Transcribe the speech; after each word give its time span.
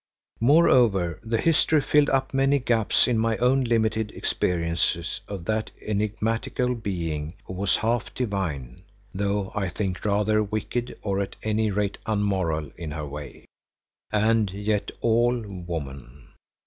Moreover 0.39 1.19
the 1.23 1.37
history 1.39 1.79
filled 1.79 2.09
up 2.09 2.33
many 2.33 2.57
gaps 2.57 3.07
in 3.07 3.19
my 3.19 3.37
own 3.37 3.63
limited 3.65 4.11
experiences 4.15 5.21
of 5.27 5.45
that 5.45 5.69
enigmatical 5.79 6.73
being 6.73 7.35
who 7.45 7.53
was 7.53 7.75
half 7.75 8.11
divine 8.15 8.81
(though, 9.13 9.51
I 9.53 9.69
think, 9.69 10.03
rather 10.03 10.41
wicked 10.41 10.97
or 11.03 11.19
at 11.19 11.35
any 11.43 11.69
rate 11.69 11.99
unmoral 12.07 12.71
in 12.77 12.89
her 12.89 13.05
way) 13.05 13.45
and 14.11 14.49
yet 14.49 14.89
all 15.01 15.39
woman. 15.39 16.29